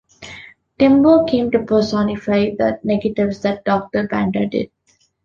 Tembo 0.79 1.25
came 1.25 1.51
to 1.51 1.59
personify 1.63 2.49
the 2.57 2.79
negatives 2.83 3.41
that 3.41 3.63
Doctor 3.65 4.07
Banda 4.07 4.47
did. 4.47 4.71